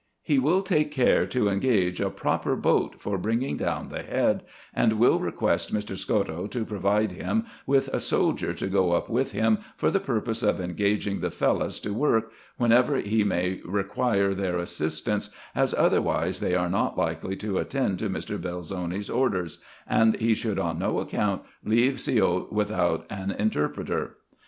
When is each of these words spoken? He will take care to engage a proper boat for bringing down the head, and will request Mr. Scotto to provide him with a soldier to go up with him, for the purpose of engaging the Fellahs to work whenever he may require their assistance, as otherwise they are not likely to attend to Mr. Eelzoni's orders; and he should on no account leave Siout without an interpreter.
He 0.23 0.39
will 0.39 0.63
take 0.63 0.89
care 0.89 1.27
to 1.27 1.47
engage 1.47 2.01
a 2.01 2.09
proper 2.09 2.55
boat 2.55 2.95
for 2.97 3.19
bringing 3.19 3.55
down 3.55 3.89
the 3.89 4.01
head, 4.01 4.41
and 4.73 4.93
will 4.93 5.19
request 5.19 5.71
Mr. 5.71 5.95
Scotto 5.95 6.47
to 6.49 6.65
provide 6.65 7.11
him 7.11 7.45
with 7.67 7.87
a 7.89 7.99
soldier 7.99 8.51
to 8.55 8.65
go 8.65 8.93
up 8.93 9.09
with 9.11 9.31
him, 9.33 9.59
for 9.77 9.91
the 9.91 9.99
purpose 9.99 10.41
of 10.41 10.59
engaging 10.59 11.19
the 11.19 11.29
Fellahs 11.29 11.79
to 11.81 11.93
work 11.93 12.31
whenever 12.57 12.97
he 12.97 13.23
may 13.23 13.61
require 13.63 14.33
their 14.33 14.57
assistance, 14.57 15.29
as 15.53 15.71
otherwise 15.75 16.39
they 16.39 16.55
are 16.55 16.67
not 16.67 16.97
likely 16.97 17.35
to 17.35 17.59
attend 17.59 17.99
to 17.99 18.09
Mr. 18.09 18.39
Eelzoni's 18.39 19.07
orders; 19.07 19.59
and 19.85 20.19
he 20.19 20.33
should 20.33 20.57
on 20.57 20.79
no 20.79 20.97
account 20.97 21.43
leave 21.63 21.99
Siout 21.99 22.51
without 22.51 23.05
an 23.11 23.29
interpreter. 23.29 24.17